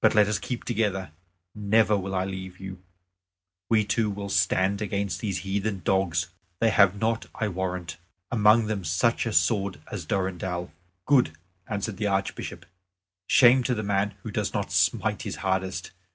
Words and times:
But 0.00 0.14
let 0.14 0.26
us 0.26 0.38
keep 0.38 0.64
together; 0.64 1.12
never 1.54 1.94
will 1.94 2.14
I 2.14 2.24
leave 2.24 2.58
you; 2.58 2.82
we 3.68 3.84
two 3.84 4.08
will 4.08 4.30
stand 4.30 4.80
against 4.80 5.20
these 5.20 5.40
heathen 5.40 5.82
dogs. 5.84 6.28
They 6.60 6.70
have 6.70 6.96
not, 6.98 7.26
I 7.34 7.46
warrant, 7.48 7.98
among 8.30 8.68
them 8.68 8.84
such 8.84 9.26
a 9.26 9.34
sword 9.34 9.78
as 9.92 10.06
Durendal." 10.06 10.72
"Good," 11.04 11.36
answered 11.66 11.98
the 11.98 12.06
Archbishop. 12.06 12.64
"Shame 13.26 13.62
to 13.64 13.74
the 13.74 13.82
man 13.82 14.14
who 14.22 14.30
does 14.30 14.54
not 14.54 14.72
smite 14.72 15.24
his 15.24 15.36
hardest. 15.44 15.90